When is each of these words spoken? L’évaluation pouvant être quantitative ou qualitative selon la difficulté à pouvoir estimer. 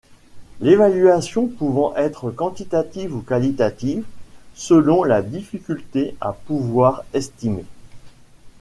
L’évaluation 0.61 1.47
pouvant 1.47 1.95
être 1.95 2.31
quantitative 2.31 3.15
ou 3.15 3.21
qualitative 3.21 4.03
selon 4.55 5.03
la 5.03 5.21
difficulté 5.21 6.15
à 6.19 6.33
pouvoir 6.33 7.03
estimer. 7.13 7.65